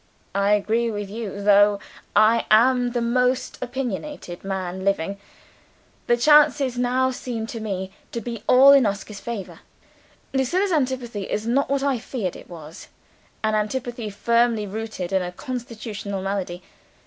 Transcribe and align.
"I 0.33 0.53
agree 0.53 0.89
with 0.89 1.11
you 1.11 1.43
though 1.43 1.79
I 2.15 2.47
am 2.49 2.93
the 2.93 3.03
most 3.03 3.59
opinionated 3.61 4.43
man 4.43 4.83
living. 4.83 5.19
The 6.07 6.17
chances 6.17 6.75
now 6.75 7.11
seem 7.11 7.45
to 7.45 7.59
me 7.59 7.91
to 8.11 8.19
be 8.19 8.41
all 8.47 8.71
in 8.71 8.87
Oscar's 8.87 9.19
favor, 9.19 9.59
Lucilla's 10.33 10.71
antipathy 10.71 11.29
is 11.29 11.45
not 11.45 11.69
what 11.69 11.83
I 11.83 11.99
feared 11.99 12.35
it 12.35 12.49
was 12.49 12.87
an 13.43 13.53
antipathy 13.53 14.09
firmly 14.09 14.65
rooted 14.65 15.13
in 15.13 15.21
a 15.21 15.31
constitutional 15.31 16.23
malady. 16.23 16.63